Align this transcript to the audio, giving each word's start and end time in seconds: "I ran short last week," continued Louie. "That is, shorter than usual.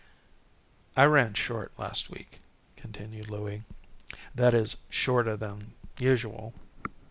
"I 0.97 1.03
ran 1.05 1.35
short 1.35 1.77
last 1.77 2.09
week," 2.09 2.41
continued 2.75 3.29
Louie. 3.29 3.61
"That 4.33 4.55
is, 4.55 4.77
shorter 4.89 5.37
than 5.37 5.73
usual. 5.99 6.55